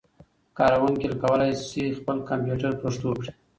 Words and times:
کاروونکي 0.57 1.07
کولای 1.21 1.51
شي 1.67 1.83
خپل 1.97 2.17
کمپيوټر 2.29 2.71
پښتو 2.81 3.09
کړي. 3.19 3.31